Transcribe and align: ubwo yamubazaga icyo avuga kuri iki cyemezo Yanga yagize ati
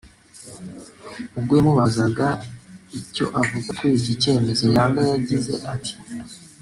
ubwo 1.37 1.51
yamubazaga 1.59 2.27
icyo 2.99 3.25
avuga 3.39 3.67
kuri 3.77 3.91
iki 4.01 4.13
cyemezo 4.21 4.63
Yanga 4.75 5.01
yagize 5.11 5.53
ati 5.73 5.93